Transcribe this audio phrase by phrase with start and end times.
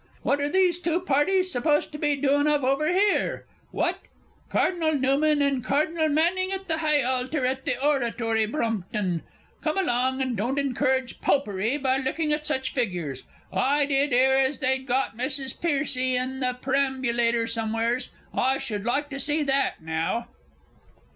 [0.23, 3.45] What are these two parties supposed to be doin' of over here?
[3.69, 3.99] What
[4.49, 9.21] Cardinal Newman and Cardinal Manning at the High Altar at the Oratory, Brompton!
[9.61, 13.21] Come along, and don't encourage Popery by looking at such figures.
[13.53, 15.61] I did 'ear as they'd got Mrs.
[15.61, 18.09] Pearcey and the prambilator somewheres.
[18.33, 20.29] I should like to see that, now."